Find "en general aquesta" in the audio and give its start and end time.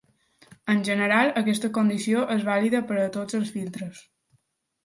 0.73-1.71